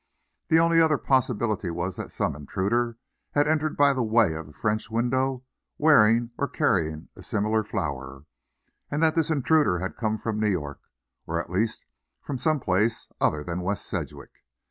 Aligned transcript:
The 0.47 0.57
only 0.57 0.81
other 0.81 0.97
possibility 0.97 1.69
was 1.69 1.95
that 1.97 2.09
some 2.11 2.35
intruder 2.35 2.97
had 3.33 3.47
entered 3.47 3.77
by 3.77 3.93
way 3.93 4.33
of 4.33 4.47
the 4.47 4.53
French 4.53 4.89
window 4.89 5.43
wearing 5.77 6.31
or 6.39 6.47
carrying 6.47 7.09
a 7.15 7.21
similar 7.21 7.63
flower, 7.63 8.25
and 8.89 9.03
that 9.03 9.13
this 9.13 9.29
intruder 9.29 9.77
had 9.77 9.95
come 9.97 10.17
from 10.17 10.39
New 10.39 10.49
York, 10.49 10.79
or 11.27 11.39
at 11.39 11.51
least 11.51 11.85
from 12.19 12.39
some 12.39 12.59
place 12.59 13.05
other 13.19 13.43
than 13.43 13.61
West 13.61 13.85
Sedgwick. 13.87 14.41